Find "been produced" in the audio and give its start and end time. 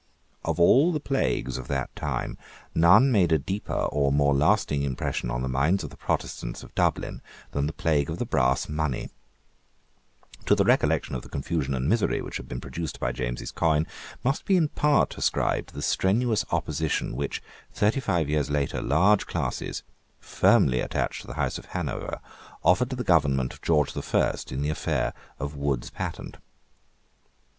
12.47-12.99